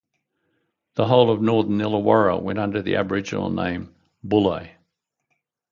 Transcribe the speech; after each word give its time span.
The 0.95 1.05
whole 1.05 1.29
of 1.29 1.43
Northern 1.43 1.77
Illawarra 1.77 2.41
went 2.41 2.57
under 2.57 2.81
the 2.81 2.95
Aboriginal 2.95 3.51
name 3.51 3.93
Bulli. 4.27 4.71